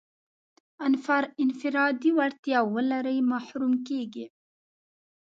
انفرادي 1.43 2.11
وړتیا 2.17 2.59
ولري 2.75 3.17
محروم 3.31 3.73
کېږي. 3.87 4.25